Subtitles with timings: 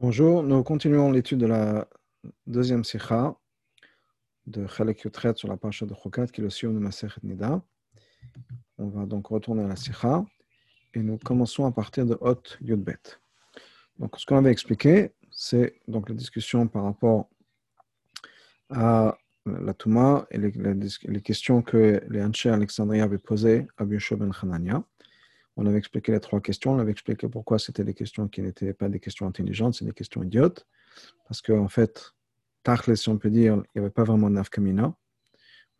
[0.00, 1.88] Bonjour, nous continuons l'étude de la
[2.46, 3.34] deuxième sikha
[4.46, 7.60] de Chalek Yotret sur la parasha de Chokat, qui est le sion de Masechet Nida.
[8.78, 10.24] On va donc retourner à la sikha
[10.94, 13.18] et nous commençons à partir de Hot Yudbet.
[13.98, 17.28] Donc, ce qu'on avait expliqué, c'est donc la discussion par rapport
[18.70, 24.30] à la Touma et les, questions que les Hanché Alexandria avaient posées à Biosho ben
[24.42, 24.84] Hanania.
[25.60, 28.72] On avait expliqué les trois questions, on avait expliqué pourquoi c'était des questions qui n'étaient
[28.72, 30.64] pas des questions intelligentes, c'est des questions idiotes.
[31.26, 32.12] Parce qu'en en fait,
[32.62, 34.94] Tachle, si on peut dire, il n'y avait pas vraiment d'Afkamina.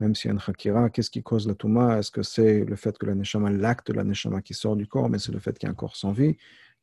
[0.00, 1.98] Même s'il y a une Hakira, qu'est-ce qui cause la Touma?
[1.98, 4.88] Est-ce que c'est le fait que la Neshama, l'acte de la Neshama qui sort du
[4.88, 6.36] corps, mais c'est le fait qu'il y a un corps sans vie?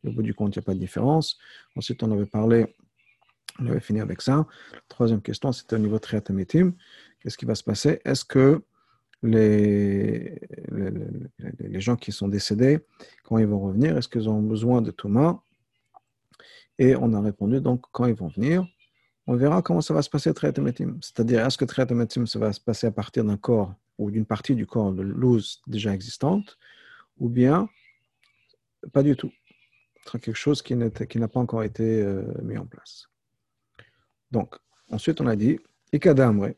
[0.05, 1.37] Au bout du compte, il n'y a pas de différence.
[1.75, 2.75] Ensuite, on avait parlé,
[3.59, 4.47] on avait fini avec ça.
[4.71, 6.73] La troisième question, c'était au niveau triatamétim.
[7.19, 7.99] Qu'est-ce qui va se passer?
[8.05, 8.61] Est-ce que
[9.25, 10.39] les,
[11.79, 12.79] gens qui sont décédés,
[13.23, 15.41] quand ils vont revenir, est-ce qu'ils ont besoin de Touma
[16.79, 18.67] Et on a répondu, donc, quand ils vont venir,
[19.27, 20.97] on verra comment ça va se passer triatamétim.
[21.01, 24.55] C'est-à-dire, est-ce que triatamétim, ça va se passer à partir d'un corps ou d'une partie
[24.55, 26.57] du corps de l'ose déjà existante,
[27.17, 27.69] ou bien
[28.93, 29.31] pas du tout?
[30.21, 33.07] Quelque chose qui n'a pas encore été euh, mis en place.
[34.29, 34.55] Donc,
[34.91, 35.59] ensuite, on a dit,
[35.91, 36.49] Ikadamre.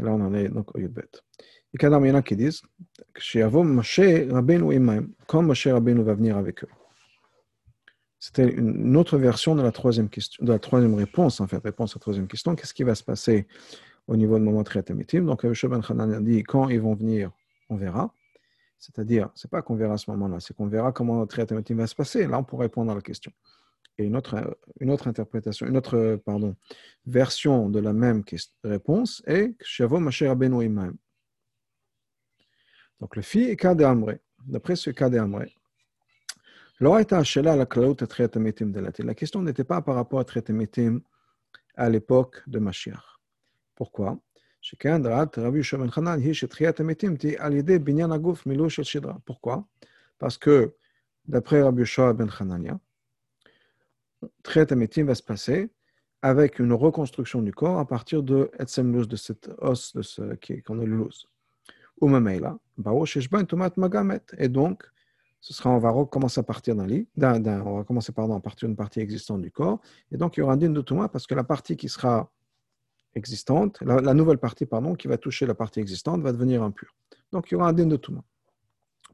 [0.00, 1.10] Là, on en est donc au Yudbet.
[1.74, 2.62] Il y en a qui disent,
[5.26, 6.68] quand Moshe Rabbeinu va venir avec eux.
[8.18, 11.92] C'était une autre version de la troisième question, de la troisième réponse, en fait, réponse
[11.92, 12.54] à la troisième question.
[12.54, 13.48] Qu'est-ce qui va se passer
[14.06, 17.32] au niveau de moment très Donc, Abishab Ben Hanan a dit, quand ils vont venir,
[17.68, 18.14] on verra.
[18.78, 21.86] C'est-à-dire, ce n'est pas qu'on verra à ce moment-là, c'est qu'on verra comment traitement va
[21.86, 22.26] se passer.
[22.26, 23.32] Là, on pourrait répondre à la question.
[23.98, 26.54] Et une autre, une autre interprétation, une autre pardon,
[27.06, 28.22] version de la même
[28.64, 30.94] réponse est Shavo Masher Abenu Imaim.
[33.02, 34.14] Donc, le fi est cas d'Amre.
[34.46, 35.42] D'après ce cas d'Amre,
[36.78, 37.04] la
[39.14, 40.62] question n'était pas par rapport à traitement
[41.74, 43.18] à l'époque de Mashiach.
[43.74, 44.20] Pourquoi?
[49.26, 49.68] Pourquoi?
[50.18, 50.76] Parce que,
[51.26, 52.78] d'après Rabbi Yoshua ben Hanania,
[54.44, 54.66] Triat
[55.04, 55.70] va se passer
[56.22, 60.22] avec une reconstruction du corps à partir de Etzem Luz, de cet os de ce,
[60.64, 61.31] qu'on est le Luz.
[64.38, 64.84] Et donc,
[65.40, 68.68] ce sera, on va recommencer à partir d'un lit, on va commencer pardon, à partir
[68.68, 69.80] d'une partie existante du corps,
[70.10, 72.30] et donc il y aura un din de parce que la partie qui sera
[73.14, 76.94] existante, la, nouvelle partie, pardon, qui va toucher la partie existante, va devenir impure.
[77.30, 78.00] Donc, il y aura un din de.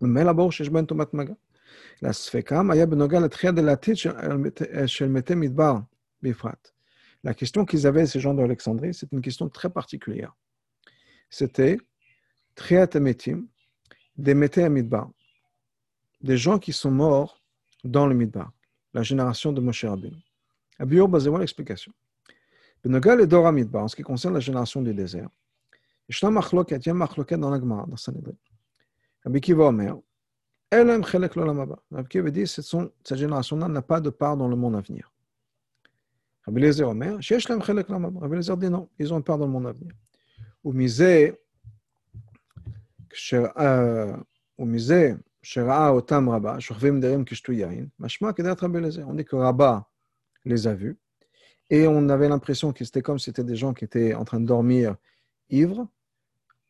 [0.00, 1.34] Mais là-bas, chez Ben Tomat Maga.
[2.00, 2.12] La.
[7.24, 10.36] La question qu'ils avaient, ces gens d'Alexandrie, c'est une question très particulière.
[11.30, 11.78] C'était
[12.58, 13.46] Triat Metim,
[14.16, 15.08] des Mete Midbar,
[16.20, 17.40] des gens qui sont morts
[17.84, 18.50] dans le Midbar,
[18.92, 20.16] la génération de Moshe Rabbeinu.
[20.78, 21.92] Abiyur, basez-moi l'explication
[22.84, 25.28] en ce qui concerne la génération du désert,
[26.08, 26.34] il y a une
[26.94, 28.32] machloket dans la Gemara, dans Sanhedrin.
[29.24, 29.96] Rabbi Kiva Omer,
[30.70, 34.76] Elam chelek l'olam Rabbi Kiva dit, cette génération-là n'a pas de part dans le monde
[34.76, 35.12] à venir.
[36.46, 39.46] Rabbi Lezer Omer, Shesh lam chelek l'olam Rabbi Lezer dit non, ils ont part dans
[39.46, 39.92] le monde à venir.
[40.64, 41.38] Ou misé,
[44.57, 49.07] ou misé, שראה אותם רבה, שוכבים דרים כשתו יין, משמע כדעת רבי אליעזר.
[49.07, 49.83] On dit que Rabat
[50.45, 50.97] les a vus,
[51.69, 54.39] et on avait l'impression que c'était comme si c'était des gens qui étaient en train
[54.39, 54.95] de dormir
[55.49, 55.87] ivres,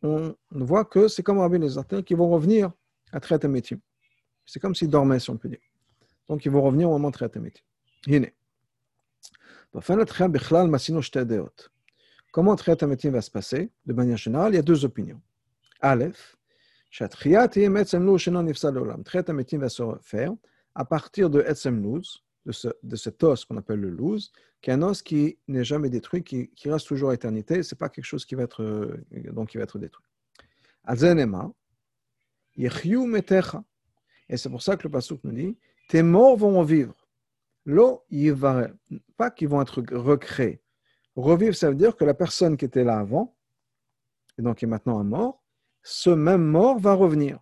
[0.03, 2.71] on voit que c'est comme Rabbi les qui vont revenir
[3.11, 3.79] à Triatamétim.
[4.45, 5.61] C'est comme s'ils dormaient, si on peut dire.
[6.27, 7.63] Donc, ils vont revenir au moment de Triatamétim.
[12.31, 15.21] Comment Triatamétim va se passer De manière générale, il y a deux opinions.
[15.80, 16.36] Aleph,
[16.90, 17.72] Triatamétim
[19.58, 20.32] va se faire
[20.74, 21.82] à partir de Etzem
[22.46, 25.64] de, ce, de cet os qu'on appelle le louz, qui est un os qui n'est
[25.64, 27.62] jamais détruit, qui, reste toujours à éternité.
[27.62, 30.06] Ce n'est pas quelque chose qui va être, euh, donc qui va être détruit.
[30.84, 31.52] Azenema,
[32.56, 33.62] metecha.
[34.28, 35.58] Et c'est pour ça que le Pasuk nous dit
[35.88, 36.94] Tes morts vont revivre.
[37.64, 38.04] Lo
[39.16, 40.62] Pas qu'ils vont être recréés.
[41.16, 43.36] Revivre, ça veut dire que la personne qui était là avant,
[44.38, 45.37] et donc qui est maintenant un mort,
[45.88, 47.38] ce même mort va revenir.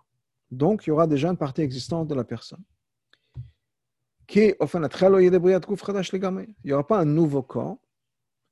[0.53, 2.63] Donc, il y aura déjà une partie existante de la personne.
[4.33, 4.55] Il
[6.65, 7.79] n'y aura pas un nouveau corps.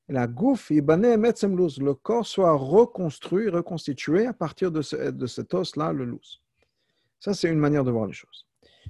[0.08, 6.04] La gouf, le corps soit reconstruit, reconstitué à partir de, ce, de cet os-là, le
[6.04, 6.40] louz.
[7.20, 8.48] Ça, c'est une manière de voir les choses.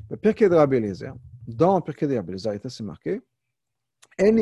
[0.08, 1.12] Le Pirkei de Rabbi Eliezer,
[1.46, 3.20] dans Pirkei de Rabbi Eliezer, c'est marqué
[4.18, 4.32] il a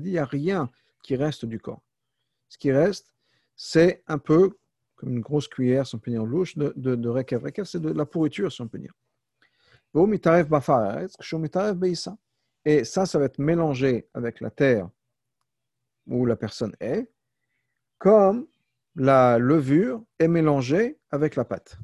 [0.00, 0.70] dit, il n'y a rien
[1.02, 1.82] qui reste du corps.
[2.48, 3.11] Ce qui reste,
[3.56, 4.56] c'est un peu
[4.96, 7.64] comme une grosse cuillère, si on peut dire, louche, de, de, de Rekev.
[7.64, 8.94] c'est de la pourriture, si on peut dire.
[12.64, 14.88] Et ça, ça va être mélangé avec la terre
[16.06, 17.10] où la personne est,
[17.98, 18.46] comme
[18.94, 21.78] la levure est mélangée avec la pâte.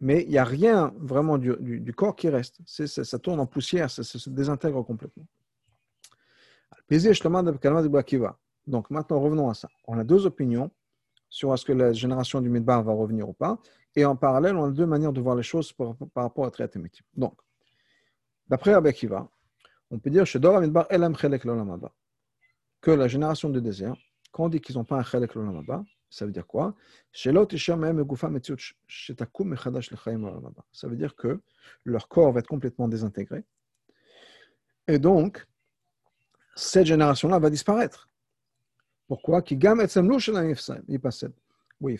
[0.00, 2.60] Mais il n'y a rien vraiment du, corps qui reste.
[2.66, 5.26] ça tourne en poussière, ça, se désintègre complètement.
[8.68, 9.68] Donc maintenant, revenons à ça.
[9.86, 10.70] On a deux opinions
[11.30, 13.58] sur est-ce que la génération du Midbar va revenir ou pas.
[13.96, 16.68] Et en parallèle, on a deux manières de voir les choses par, rapport à Triat
[17.14, 17.34] Donc,
[18.46, 18.90] d'après Rabbi
[19.90, 20.24] on peut dire
[22.80, 23.96] que la génération du désert,
[24.32, 26.74] quand on dit qu'ils n'ont pas un chelek l'olamaba, ça veut dire quoi?
[27.12, 27.30] Ça
[30.88, 31.40] veut dire que
[31.84, 33.44] leur corps va être complètement désintégré.
[34.86, 35.46] Et donc,
[36.54, 38.08] cette génération-là va disparaître.
[39.08, 39.42] Pourquoi?
[41.80, 41.98] Oui,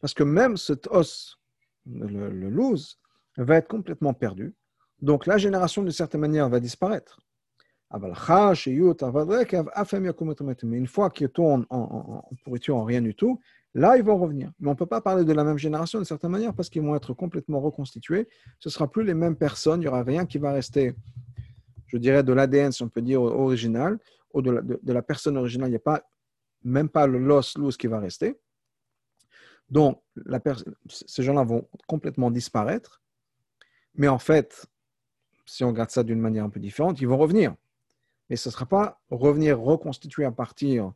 [0.00, 1.38] parce que même cet os,
[1.86, 2.98] le, le loose,
[3.36, 4.54] va être complètement perdu.
[5.00, 7.20] Donc la génération, d'une certaine manière, va disparaître.
[7.90, 8.08] Mais
[10.76, 13.40] une fois qu'ils tournent en, en, pourriture, en rien du tout,
[13.74, 14.52] là, ils vont revenir.
[14.60, 16.82] Mais on ne peut pas parler de la même génération d'une certaine manière parce qu'ils
[16.82, 18.28] vont être complètement reconstitués.
[18.58, 19.80] Ce ne sera plus les mêmes personnes.
[19.80, 20.94] Il n'y aura rien qui va rester,
[21.86, 23.98] je dirais, de l'ADN, si on peut dire, original,
[24.34, 25.68] ou de la, de, la personne originale.
[25.68, 26.02] Il n'y a pas,
[26.64, 28.38] même pas le loss loose qui va rester.
[29.70, 30.02] Donc,
[30.88, 33.02] ces gens-là vont complètement disparaître.
[33.94, 34.66] Mais en fait,
[35.44, 37.54] si on regarde ça d'une manière un peu différente, ils vont revenir
[38.28, 40.92] mais ce ne sera pas revenir reconstituer à partir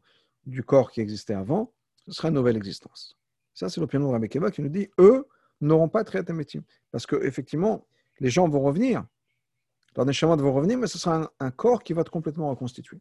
[0.47, 1.73] du corps qui existait avant,
[2.07, 3.17] ce sera une nouvelle existence.
[3.55, 5.27] Ça, c'est l'opinion de Rabbi Keva qui nous dit eux
[5.61, 6.63] n'auront pas de métier.
[6.91, 7.87] Parce qu'effectivement,
[8.21, 9.05] les gens vont revenir,
[9.97, 12.99] leurs déchirements vont revenir, mais ce sera un, corps qui va être complètement reconstitué.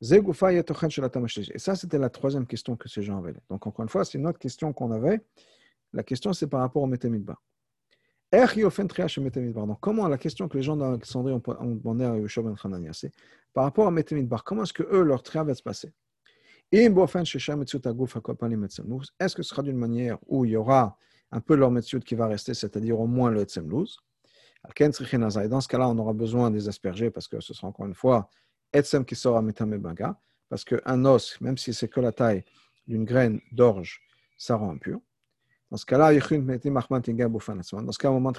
[0.00, 3.34] Et ça, c'était la troisième question que ces gens avaient.
[3.50, 5.20] Donc, encore une fois, c'est une autre question qu'on avait.
[5.92, 7.42] La question, c'est par rapport au Métémidbar.
[8.30, 11.40] Donc, comment la question que les gens d'Alexandrie ont
[11.74, 13.10] demandé à Yoshua ben c'est
[13.54, 15.92] par rapport à Metemidbar, comment est-ce que eux, leur tria va se passer?
[16.70, 16.90] Est-ce
[19.34, 20.98] que ce sera d'une manière où il y aura
[21.32, 23.98] un peu leur Metziut qui va rester, c'est-à-dire au moins le Etzemlouz
[24.76, 28.28] dans ce cas-là, on aura besoin des aspergés parce que ce sera encore une fois
[28.72, 30.18] Etzem qui Metamebaga,
[30.48, 32.44] parce qu'un os, même si c'est que la taille
[32.86, 34.02] d'une graine d'orge,
[34.36, 35.00] ça rend impur.
[35.70, 38.38] Dans ce cas-là, dans ce cas, au moment de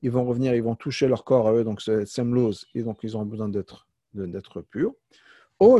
[0.00, 3.00] ils vont revenir, ils vont toucher leur corps à eux, donc c'est semlouz, et donc
[3.02, 4.94] ils auront besoin d'être, d'être purs.
[5.60, 5.78] Ou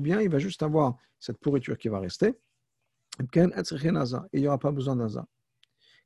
[0.00, 2.38] bien il va juste avoir cette pourriture qui va rester.
[3.20, 3.24] Et
[4.32, 5.26] il n'y aura pas besoin d'aza.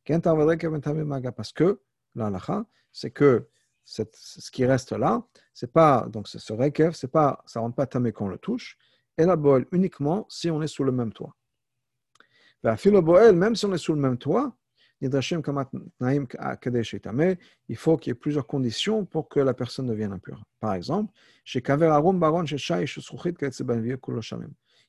[0.04, 1.80] Parce que,
[2.14, 3.46] là, c'est que
[3.84, 8.12] ce qui reste là, c'est pas, donc ce rekev, c'est pas, ça rentre pas tamé
[8.12, 8.78] quand on le touche,
[9.18, 11.34] et la bol uniquement si on est sous le même toit.
[12.62, 14.56] Même si on est sous le même toit,
[15.00, 15.10] il
[17.76, 20.44] faut qu'il y ait plusieurs conditions pour que la personne devienne impure.
[20.60, 21.12] Par exemple,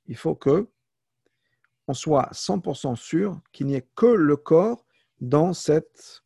[0.06, 0.68] il faut que
[1.88, 4.86] on soit 100% sûr qu'il n'y ait que le corps
[5.19, 6.23] dans cette,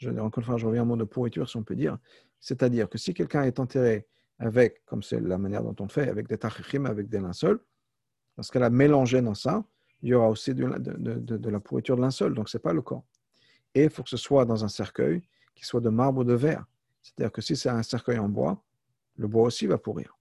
[0.00, 1.98] je encore une fois, je reviens au mot de pourriture, si on peut dire,
[2.40, 4.06] c'est-à-dire que si quelqu'un est enterré
[4.38, 7.60] avec, comme c'est la manière dont on le fait, avec des tachichim, avec des linceuls,
[8.34, 9.62] parce qu'elle a mélangé dans ça,
[10.02, 12.80] il y aura aussi de de, la pourriture de linceul, donc ce n'est pas le
[12.80, 13.04] corps.
[13.74, 15.22] Et il faut que ce soit dans un cercueil
[15.54, 16.64] qui soit de marbre ou de verre.
[17.02, 18.64] C'est-à-dire que si c'est un cercueil en bois,
[19.16, 20.16] le bois aussi va pourrir.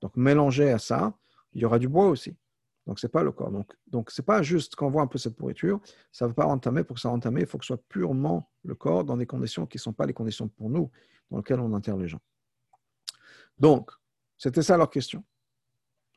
[0.00, 1.16] Donc mélangé à ça,
[1.52, 2.36] il y aura du bois aussi.
[2.86, 3.50] Donc ce n'est pas le corps.
[3.50, 5.80] Donc donc c'est pas juste qu'on voit un peu cette pourriture,
[6.12, 6.84] ça ne va pas entamer.
[6.84, 9.66] Pour que ça entame, il faut que ce soit purement le corps dans des conditions
[9.66, 10.90] qui ne sont pas les conditions pour nous,
[11.30, 12.20] dans lesquelles on enterre les gens.
[13.58, 13.90] Donc,
[14.38, 15.22] c'était ça leur question.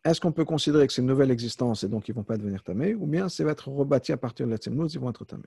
[0.05, 2.37] Est-ce qu'on peut considérer que c'est une nouvelle existence et donc ils ne vont pas
[2.37, 5.23] devenir tamés, ou bien ça va être rebâti à partir de la ils vont être
[5.23, 5.43] tamés?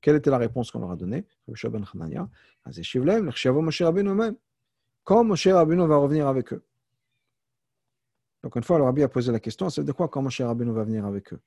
[0.00, 1.26] Quelle était la réponse qu'on leur a donnée?
[5.04, 6.64] Quand Moshe Rabbeinu va revenir avec eux.
[8.42, 10.72] Donc une fois, le Rabbi a posé la question, c'est de quoi quand Moshe Rabbeinu
[10.72, 11.40] va venir avec eux?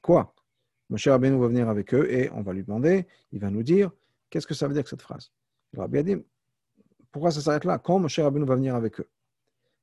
[0.00, 0.34] Quoi?
[0.88, 3.90] Moshe Rabbeinu va venir avec eux et on va lui demander, il va nous dire,
[4.30, 5.30] qu'est-ce que ça veut dire cette phrase?
[5.72, 6.16] Le Rabbi a dit,
[7.12, 7.78] pourquoi ça s'arrête là?
[7.78, 9.08] Quand Moshe Rabbeinu va venir avec eux?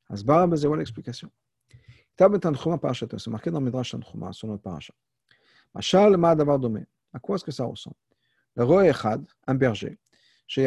[0.09, 1.31] Asbar, c'est l'explication.
[2.17, 4.93] C'est marqué dans Midrash Tanchuma, sur notre paracha.
[5.73, 6.85] Machal ma davar domé.
[7.13, 7.95] À quoi est-ce que ça ressemble?
[8.55, 9.97] Le roi Echad, un berger,
[10.45, 10.59] qui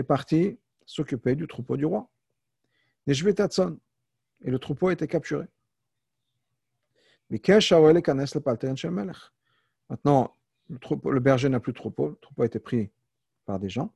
[0.00, 2.08] est parti s'occuper du troupeau du roi.
[4.42, 5.46] Et le troupeau a été capturé.
[9.88, 10.34] Maintenant,
[10.68, 10.78] le,
[11.10, 12.90] le berger n'a plus de troupeau, le troupeau a été pris
[13.44, 13.92] par des gens.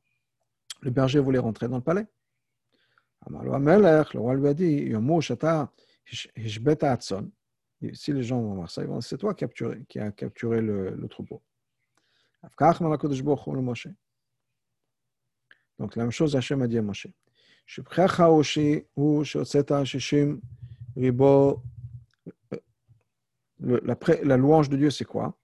[0.82, 2.06] Le berger voulait rentrer dans le palais.
[3.28, 4.92] Le roi lui a dit,
[7.92, 10.90] si les gens vont voir ça, c'est toi qui as capturé, qui a capturé le,
[10.94, 11.42] le troupeau.
[15.78, 17.08] Donc la même chose, Hachem a dit à Moshe
[17.69, 18.24] שבחיך
[18.93, 20.39] הוא שהוצאת שישים
[20.97, 21.62] ריבו,
[23.59, 25.38] la, la louange de Dieu, c'est quoi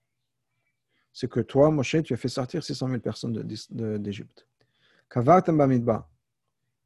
[1.12, 3.32] C'est que toi, Moshe, tu as fait sortir 600 000 personnes
[3.98, 4.46] d'Égypte.
[5.10, 6.08] Kavartam bamidba.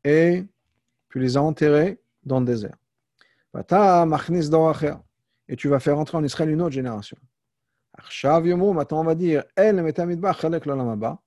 [0.04, 0.45] Et
[1.11, 2.76] tu les as enterrés dans le désert.
[5.49, 7.16] Et tu vas faire entrer en Israël une autre génération.
[7.97, 11.21] Maintenant, on va dire, El metamidba chalek l'olamaba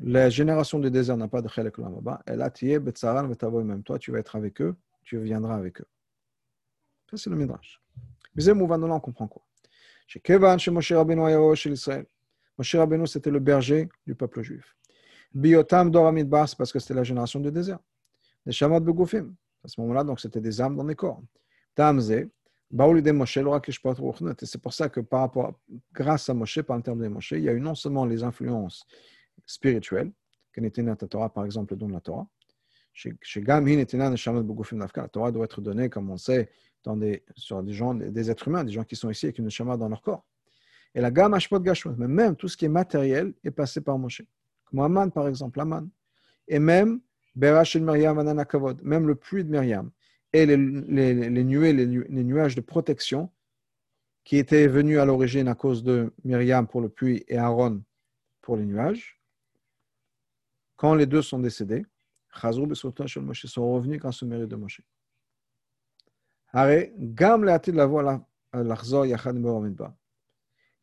[0.00, 2.22] la génération du désert n'a pas de chelek lamaba.
[2.26, 3.82] Elle a tié betzaran vetavo même.
[3.82, 5.86] Toi, tu vas être avec eux, tu viendras avec eux.
[7.10, 7.80] Ça, c'est le midrash.
[8.34, 9.42] Mais on comprend quoi?
[10.06, 12.06] Chez Kevan, chez Moshe Rabbeinu chez l'Israël.
[12.58, 14.76] Moshe Rabbeinu, c'était le berger du peuple juif.
[15.32, 17.78] Biotam Doramidbar, c'est parce que c'était la génération du désert.
[18.44, 19.34] Les Shamad Begufim.
[19.64, 21.22] À ce moment-là, donc, c'était des âmes dans les corps.
[21.74, 22.12] Tamze,
[22.70, 23.38] Baoulide Moshe,
[24.42, 25.58] c'est pour ça que par rapport,
[25.92, 28.86] grâce à Moshe, par terme de Moshe, il y a eu non seulement les influences
[29.44, 30.12] spirituel,
[30.56, 32.26] la Torah, par exemple, le don de la Torah.
[34.94, 36.50] La Torah doit être donnée, comme on sait,
[37.34, 39.88] sur des gens, des êtres humains, des gens qui sont ici avec une shama dans
[39.88, 40.24] leur corps.
[40.94, 43.98] Et la gamme Ashpot Gashmot, mais même tout ce qui est matériel est passé par
[43.98, 44.22] Moshe.
[44.64, 45.88] Comme Aman, par exemple, Aman.
[46.48, 47.00] Et même
[47.34, 49.90] Berach Myriam Kavod, même le pluie de Myriam
[50.32, 53.30] et les, nuées, les, nuages de protection
[54.24, 57.82] qui étaient venus à l'origine à cause de Myriam pour le puits et Aaron
[58.40, 59.20] pour les nuages,
[60.76, 61.84] quand les deux sont décédés,
[62.40, 64.82] Chazrou et Moshe sont revenus grâce au mérite de Moshe.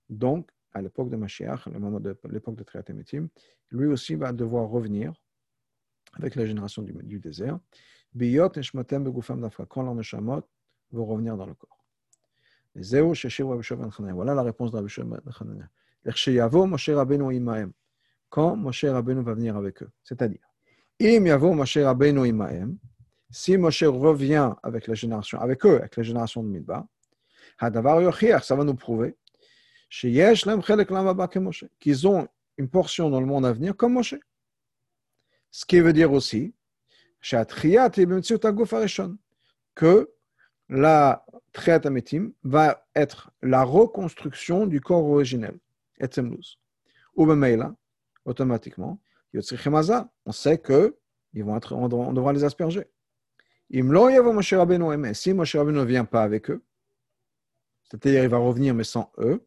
[0.09, 1.67] Donc, à l'époque de Mashiach,
[2.29, 3.27] l'époque de Triatemitim,
[3.71, 5.13] lui aussi va devoir revenir
[6.13, 7.59] avec la génération du, du désert.
[8.13, 8.49] Biyot
[9.69, 10.43] quand leurs neshamot
[10.91, 11.83] vont revenir dans le corps.
[12.75, 16.67] Voilà la réponse de Rabbi Shua ben.
[16.67, 17.71] Moshe Rabbeinu imaem
[18.33, 19.91] quand Moshe Rabbeinu va venir avec eux.
[20.03, 20.41] C'est-à-dire,
[20.99, 22.79] Moshe Rabbeinu imaem,
[23.29, 26.83] si Moshe revient avec la génération, avec eux, avec la génération de Midbar,
[27.59, 29.15] ça va nous prouver
[31.79, 34.15] qu'ils ont une portion dans le monde à venir comme Moshe.
[35.51, 36.55] Ce qui veut dire aussi
[37.21, 37.91] que la Triat
[42.43, 45.59] va être la reconstruction du corps originel,
[45.99, 46.57] Etzemluz.
[47.15, 47.27] Ou
[48.25, 48.99] automatiquement,
[50.25, 50.97] on sait que
[51.33, 52.87] ils vont être, on, devra, les asperger.
[53.71, 56.63] Si Moshe Rabbeinu ne vient pas avec eux,
[57.89, 59.45] c'est-à-dire il va revenir mais sans eux,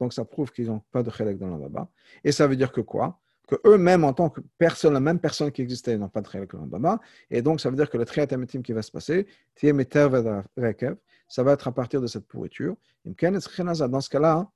[0.00, 1.88] donc ça prouve qu'ils n'ont pas de chelek dans la
[2.22, 3.20] Et ça veut dire que quoi?
[3.48, 6.54] Que eux-mêmes, en tant que personne, la même personne qui existait, n'ont pas de chelek
[6.54, 11.42] dans la Et donc ça veut dire que le triatametim qui va se passer, ça
[11.42, 12.76] va être à partir de cette pourriture.
[13.04, 14.48] Dans ce cas-là,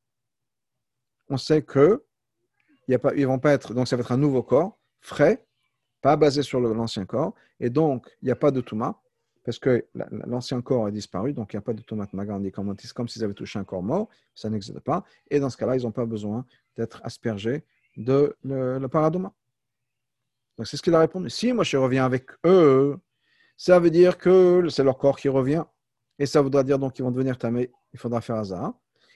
[1.28, 2.04] on sait que
[2.97, 5.44] vont pas être, donc ça va être un nouveau corps, frais,
[6.00, 9.00] pas basé sur l'ancien corps, et donc il n'y a pas de touma,
[9.44, 12.75] parce que l'ancien corps a disparu, donc il n'y a pas de tomate magandi comme,
[12.94, 15.82] comme s'ils avaient touché un corps mort, ça n'existe pas, et dans ce cas-là, ils
[15.82, 16.44] n'ont pas besoin
[16.76, 17.64] d'être aspergés
[17.97, 19.32] de le, paradoma.
[20.56, 21.30] Donc c'est ce qu'il a répondu.
[21.30, 22.99] Si moi je reviens avec eux,
[23.56, 25.64] ça veut dire que c'est leur corps qui revient,
[26.18, 28.75] et ça voudra dire donc qu'ils vont devenir tamés, il faudra faire hasard.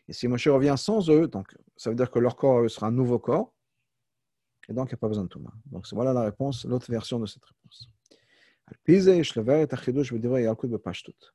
[0.09, 2.93] Et si Moshe revient sans eux, donc ça veut dire que leur corps sera un
[2.93, 3.53] nouveau corps,
[4.69, 5.53] et donc il n'y a pas besoin de Touma.
[5.67, 7.89] Donc voilà la réponse, l'autre version de cette réponse.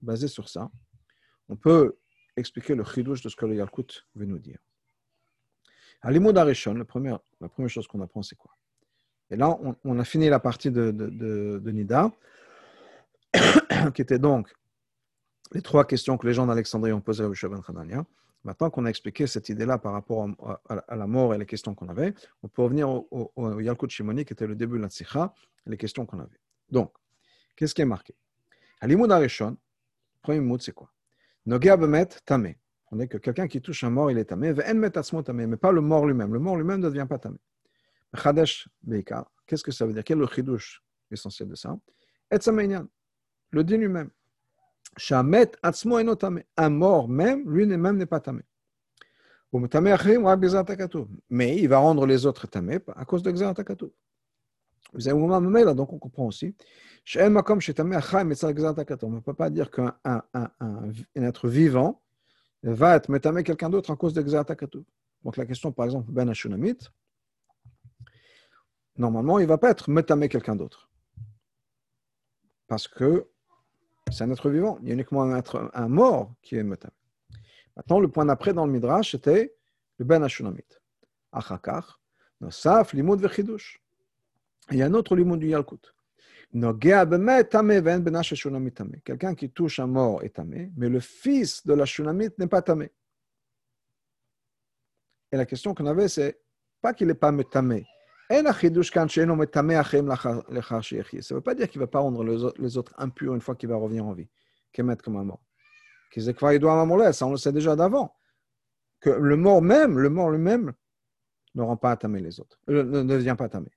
[0.01, 0.71] Basé sur ça,
[1.49, 1.97] on peut
[2.35, 4.59] expliquer le chidouche de ce que le Yalkut veut nous dire.
[6.01, 8.51] À l'imoud Arishon, la première, la première chose qu'on apprend, c'est quoi?
[9.29, 12.11] Et là, on, a fini la partie de, Nida,
[13.93, 14.53] qui était donc
[15.51, 18.05] les trois questions que les gens d'Alexandrie ont posées à Rabbi Ben
[18.47, 20.25] Maintenant qu'on a expliqué cette idée-là par rapport
[20.69, 24.23] à, la mort et les questions qu'on avait, on peut revenir au, au, Yalkut Shimoni,
[24.23, 25.33] qui était le début de la Tzicha,
[25.65, 26.39] les questions qu'on avait.
[26.69, 26.93] Donc,
[27.57, 28.15] qu'est-ce qui est marqué?
[28.79, 29.57] À l'imoud Arishon,
[30.21, 30.89] premier mot, c'est quoi?
[31.45, 32.57] Nogea bemet tamé.
[32.89, 34.53] On que quelqu'un qui touche un mort, il est tamé.
[34.53, 36.33] mais pas le mort lui-même.
[36.33, 37.39] Le mort lui-même ne devient pas tamé.
[38.15, 39.29] Chadesh beikar.
[39.45, 40.05] Qu'est-ce que ça veut dire?
[40.05, 41.77] Quel est le chidouche essentiel de ça?
[42.31, 42.37] Et
[43.51, 44.09] le din lui-même.
[44.97, 45.97] Shamet atzmo.
[46.57, 48.41] Un mort même, lui-même n'est pas tamé.
[51.29, 53.31] Mais il va rendre les autres tamés à cause de
[55.63, 56.53] là, donc on comprend aussi.
[57.15, 62.01] On ne peut pas dire qu'un un, un, un, être vivant
[62.63, 64.79] va être métamé quelqu'un d'autre à cause de l'exertakatu.
[65.23, 66.77] Donc la question, par exemple, Ben Ashunamit,
[68.97, 70.89] normalement, il ne va pas être métamé quelqu'un d'autre.
[72.67, 73.27] Parce que
[74.11, 74.77] c'est un être vivant.
[74.81, 76.91] Il y a uniquement un, être, un mort qui est Metam.
[77.75, 79.55] Maintenant, le point d'après dans le Midrash, c'était
[79.97, 80.65] le Ben Ashunamit.
[81.31, 82.01] Achakar,
[82.41, 83.81] Nosaf, limud vechidush.
[84.71, 85.93] Il y a un autre limud du Yalkut.
[89.03, 92.61] Quelqu'un qui touche un mort est tamé, mais le fils de la shunamit n'est pas
[92.61, 92.89] tamé.
[95.31, 96.39] Et la question qu'on avait, c'est
[96.81, 97.85] pas qu'il n'est pas tamé.
[98.29, 98.49] Ça ne
[101.33, 103.75] veut pas dire qu'il ne va pas rendre les autres impurs une fois qu'il va
[103.77, 104.27] revenir en vie,
[104.79, 105.41] mettre comme un mort.
[106.13, 108.15] Ça, on le sait déjà d'avant.
[108.99, 110.73] Que le mort même, le mort lui-même,
[111.55, 113.69] ne rend pas tamé les autres, ne devient pas tamé.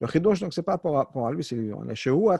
[0.00, 1.70] Le chidouche, donc, ce n'est pas pour, pour lui, c'est lui.
[1.70, 2.38] Le chidouche,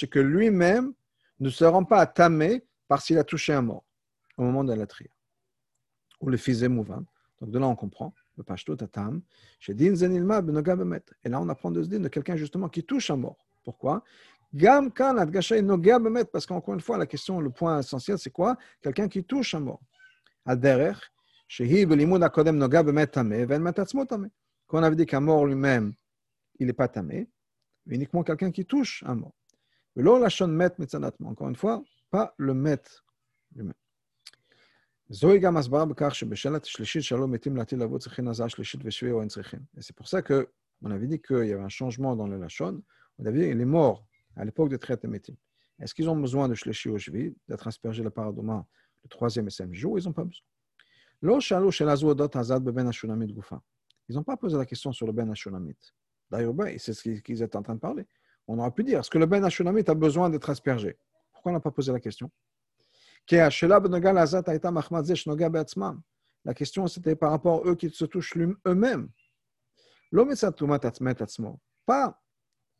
[0.00, 0.92] c'est que lui-même
[1.38, 3.84] ne se rend pas tamé parce qu'il a touché un mort
[4.36, 5.10] au moment de la tria.
[6.20, 7.04] Ou le fils émouvant.
[7.42, 8.14] Donc de là, on comprend.
[8.38, 8.56] Ben
[11.24, 13.36] Et là, on apprend de se dire de quelqu'un justement qui touche un mort.
[13.64, 14.04] Pourquoi?
[14.56, 18.56] Kan parce qu'encore une fois, la question, le point essentiel, c'est quoi?
[18.80, 19.80] Quelqu'un qui touche un mort.
[20.46, 20.94] Aderer,
[22.28, 22.44] quand
[24.78, 25.94] on avait dit qu'un mort lui-même,
[26.60, 27.28] il n'est pas tamé,
[27.86, 29.34] uniquement quelqu'un qui touche un mort.
[31.24, 32.82] Encore une fois, pas le met
[33.56, 33.74] lui-même.
[39.78, 42.82] C'est pour ça qu'on avait dit qu'il y avait un changement dans le Lachon.
[43.18, 45.34] On avait dit les morts à l'époque de métim.
[45.80, 48.66] Est-ce qu'ils ont besoin de shleshi ou shvi, d'être aspergés le paradoma
[49.04, 49.98] le troisième et cinquième jour?
[49.98, 50.46] Ils n'ont pas besoin.
[54.08, 55.76] Ils n'ont pas posé la question sur le Ben Hashunamit.
[56.30, 58.06] D'ailleurs, ben, c'est ce qu'ils étaient en train de parler.
[58.48, 60.96] On aurait pu dire est-ce que le Ben Hashunamit a besoin d'être aspergé?
[61.32, 62.30] Pourquoi on n'a pas posé la question?
[66.44, 68.36] La question, c'était par rapport à eux qui se touchent
[68.66, 69.08] eux-mêmes.
[71.86, 72.20] Pas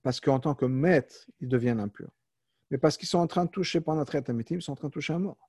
[0.03, 2.11] parce qu'en tant que maître, ils deviennent impurs,
[2.71, 4.93] mais parce qu'ils sont en train de toucher pendant traite ils sont en train de
[4.93, 5.49] toucher un mort.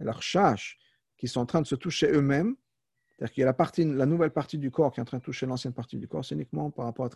[0.00, 0.78] Et l'archash,
[1.16, 2.54] qui sont en train de se toucher eux-mêmes,
[3.10, 3.56] c'est-à-dire qu'il y a
[3.96, 6.24] la, nouvelle partie du corps qui est en train de toucher l'ancienne partie du corps,
[6.24, 7.10] c'est uniquement par rapport à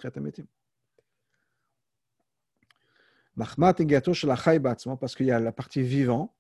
[3.36, 4.62] la traite
[5.00, 6.32] parce qu'il y a la partie vivante,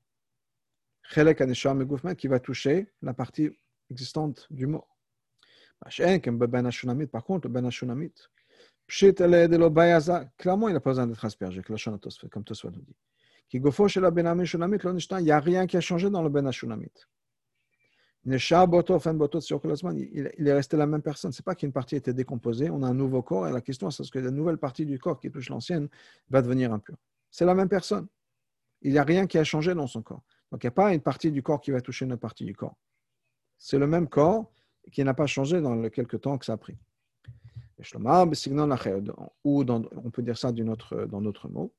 [2.16, 3.50] qui va toucher la partie
[3.90, 4.88] existante du mort.
[5.84, 8.12] Ben par contre, le Ben Hashunamit,
[10.38, 12.96] clairement, il n'a pas besoin d'être aspergé, comme Tosfot nous dit.
[13.52, 13.70] Ben
[15.18, 16.92] il n'y a rien qui a changé dans le Ben Hashunamit.
[18.24, 18.34] Il
[20.46, 21.32] est resté la même personne.
[21.32, 23.90] Ce n'est pas qu'une partie était décomposée, on a un nouveau corps, et la question
[23.90, 25.88] c'est est-ce que la nouvelle partie du corps qui touche l'ancienne
[26.30, 26.96] va devenir impure.
[27.30, 28.06] C'est la même personne.
[28.82, 30.22] Il n'y a rien qui a changé dans son corps.
[30.50, 32.44] Donc il n'y a pas une partie du corps qui va toucher une autre partie
[32.44, 32.76] du corps.
[33.58, 34.50] C'est le même corps
[34.92, 36.76] qui n'a pas changé dans le quelques temps que ça a pris.
[39.44, 41.72] Ou on peut dire ça dans d'autres mots.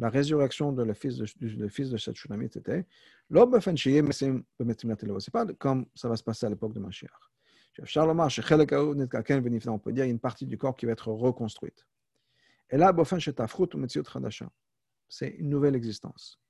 [0.00, 2.86] La résurrection de le fils de, le fils de cette Shunamit était
[5.20, 7.10] c'est pas comme ça va se passer à l'époque de Mashiach.
[9.66, 11.86] On peut dire une partie du corps qui va être reconstruite.
[12.70, 12.94] Et là,
[15.08, 16.40] c'est une nouvelle existence.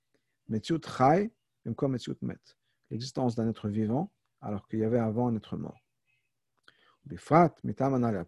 [2.90, 5.79] L'existence d'un être vivant, alors qu'il y avait avant un être mort.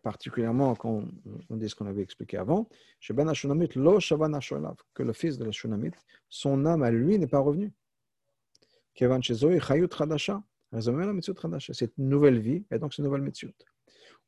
[0.03, 1.05] Particulièrement quand
[1.51, 2.69] on dit ce qu'on avait expliqué avant,
[3.01, 3.13] que
[5.03, 5.93] le fils de la Shunamit,
[6.29, 7.73] son âme à lui n'est pas revenue.
[8.95, 9.05] C'est
[11.99, 13.53] une nouvelle vie, et donc c'est une nouvelle mitzvot.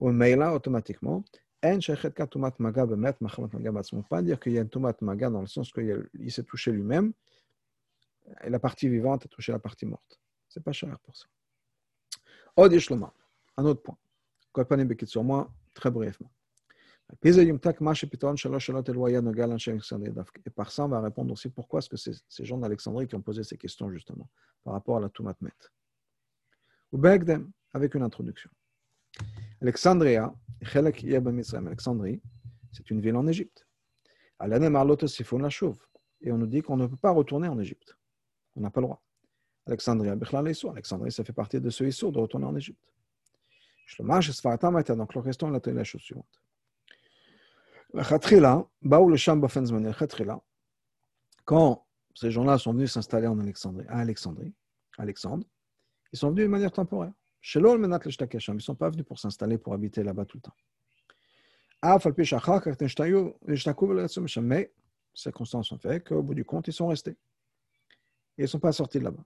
[0.01, 1.25] Là, automatiquement,
[1.63, 1.81] on ne
[3.91, 6.71] peut pas dire qu'il y a un tumat maga dans le sens qu'il s'est touché
[6.71, 7.13] lui-même,
[8.43, 10.21] et la partie vivante a touché la partie morte.
[10.49, 11.27] Ce n'est pas cher pour ça.
[12.57, 13.97] Un autre point.
[15.07, 16.31] Sur moi, très brièvement.
[17.23, 17.31] Et
[20.51, 23.23] par ça, on va répondre aussi pourquoi est-ce que c'est ces gens d'Alexandrie qui ont
[23.23, 24.29] posé ces questions justement
[24.63, 25.51] par rapport à la Tumat Met.
[26.93, 27.01] Ou
[27.75, 28.51] avec une introduction.
[29.61, 30.35] Alexandria,
[30.75, 32.23] Alexandrie,
[32.73, 33.67] c'est une ville en Égypte.
[34.41, 37.97] Et on nous dit qu'on ne peut pas retourner en Égypte.
[38.57, 39.03] On n'a pas le droit.
[39.67, 42.93] Alexandria, Alexandrie, ça fait partie de ce Issour de retourner en Égypte.
[43.87, 46.43] Donc, la question est la chose suivante.
[51.45, 54.53] Quand ces gens-là sont venus s'installer en Alexandrie, à Alexandrie,
[54.99, 55.47] Alexandre,
[56.13, 57.13] ils sont venus de manière temporaire.
[57.43, 60.57] Ils ne sont pas venus pour s'installer, pour habiter là-bas tout le temps.
[64.41, 64.73] Mais,
[65.13, 67.17] circonstances ont fait qu'au bout du compte, ils sont restés.
[68.39, 69.25] Ils ne sont pas sortis de là-bas.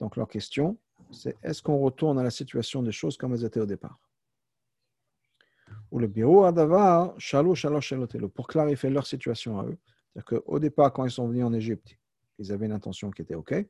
[0.00, 0.78] Donc, leur question,
[1.10, 3.98] c'est est-ce qu'on retourne à la situation des choses comme elles étaient au départ?
[5.90, 7.54] Ou le bureau à Davar, Shalou,
[8.34, 9.76] pour clarifier leur situation à eux.
[10.12, 11.96] C'est-à-dire qu'au départ, quand ils sont venus en Égypte,
[12.38, 13.52] ils avaient une intention qui était OK.
[13.52, 13.66] Ils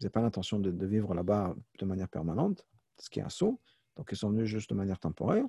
[0.00, 2.66] n'avaient pas l'intention de, vivre là-bas de manière permanente,
[2.98, 3.60] ce qui est un saut.
[3.96, 5.44] Donc, ils sont venus juste de manière temporaire.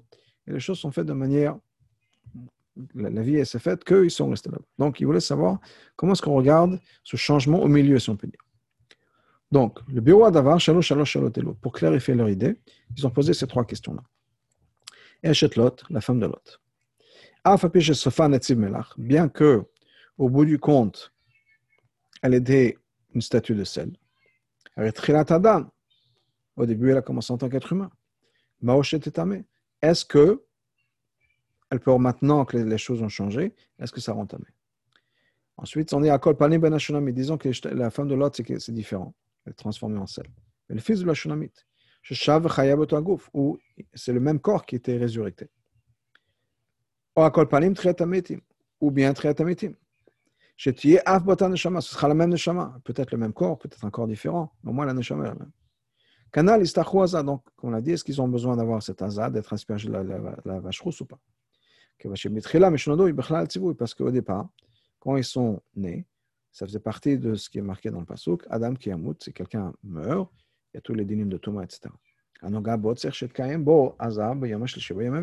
[0.47, 1.57] Et les choses sont faites de manière.
[2.93, 4.57] La, vie s'est faite qu'ils sont restés là.
[4.77, 5.59] Donc, ils voulaient savoir
[5.95, 8.41] comment est-ce qu'on regarde ce changement au milieu, si on peut dire.
[9.51, 10.81] Donc, le bureau à Davar, Shalou,
[11.61, 12.57] pour clarifier leur idée,
[12.95, 14.01] ils ont posé ces trois questions-là.
[15.23, 16.59] Eshet Lot, la femme de Lot.
[18.97, 19.63] Bien que,
[20.17, 21.11] au bout du compte,
[22.21, 22.77] elle était
[23.13, 23.91] une statue de sel.
[24.77, 27.91] Au début, elle a commencé en tant qu'être humain.
[29.81, 30.43] Est-ce que,
[31.69, 34.45] elle peut maintenant que les choses ont changé, est-ce que ça rend tamé?
[35.57, 36.77] Ensuite, on est à Kol Panim Ben
[37.11, 39.13] disons que la femme de Lot, c'est différent.
[39.45, 40.25] Elle est transformée en sel.
[40.69, 41.51] Mais le fils de la Shunamit,
[43.33, 43.57] où
[43.93, 45.49] c'est le même corps qui était résurrecté.
[48.79, 49.73] Ou bien Triatametim.
[50.57, 52.79] Ce sera la même neshama.
[52.83, 54.51] Peut-être le même corps, peut-être un corps différent.
[54.65, 55.51] Au moins, la neshama est la même.
[57.25, 60.37] Donc, on l'a dit, est-ce qu'ils ont besoin d'avoir cet Aza, d'être aspergé la, la,
[60.45, 61.19] la, vache rousse ou pas?
[63.77, 64.49] Parce qu'au départ,
[64.99, 66.07] quand ils sont nés,
[66.51, 68.43] ça faisait partie de ce qui est marqué dans le Pasuk.
[68.49, 70.29] Adam qui amout, c'est quelqu'un meurt,
[70.73, 71.89] il y a tous les dynimes de Touma, etc.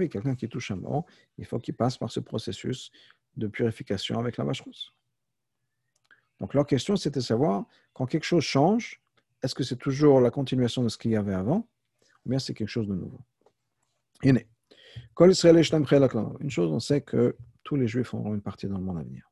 [0.09, 1.05] Quelqu'un qui touche un mort,
[1.37, 2.91] il faut qu'il passe par ce processus
[3.37, 4.93] de purification avec la vache rousse.
[6.39, 9.03] Donc leur question, c'était de savoir, quand quelque chose change,
[9.43, 11.69] est-ce que c'est toujours la continuation de ce qu'il y avait avant,
[12.25, 13.21] ou bien c'est quelque chose de nouveau?
[16.41, 19.03] Une chose, on sait que tous les Juifs auront une partie dans le monde à
[19.03, 19.31] venir.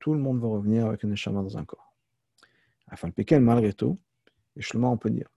[0.00, 1.94] Tout le monde va revenir avec une neshama dans un corps.
[3.40, 3.98] Malgré tout,
[4.74, 5.28] on peut dire,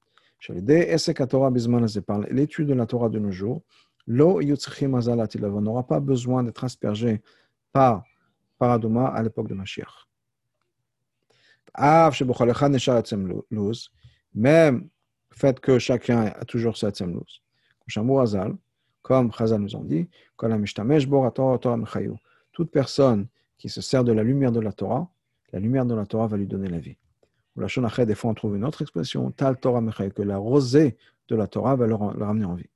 [2.29, 3.63] l'étude de la Torah de nos jours,
[4.09, 7.21] on n'aura pas besoin d'être aspergé
[7.71, 8.03] par
[8.57, 10.07] Paraduma à l'époque de Mashiach.
[14.33, 14.89] Même
[15.29, 17.41] le fait que chacun a toujours sa tzemluz.
[19.01, 20.09] Comme Chazal nous ont dit,
[22.51, 25.09] toute personne qui se sert de la lumière de la Torah,
[25.51, 26.97] la lumière de la Torah va lui donner la vie.
[27.55, 30.97] Ou la Shonachet, des fois on trouve une autre expression, Tal Torah que la rosée
[31.27, 32.69] de la Torah va le, ramener en vie.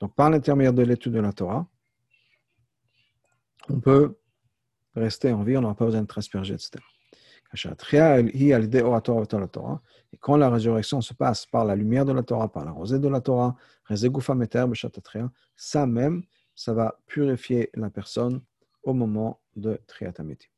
[0.00, 1.66] Donc par l'intermédiaire de l'étude de la Torah,
[3.68, 4.16] on peut
[4.94, 6.82] rester en vie, on n'aura pas besoin d'être aspergé, etc.
[10.12, 12.98] Et quand la résurrection se passe par la lumière de la Torah, par la rosée
[12.98, 13.56] de la Torah,
[15.56, 16.22] ça même,
[16.54, 18.42] ça va purifier la personne
[18.82, 20.50] au moment de Triatamiti.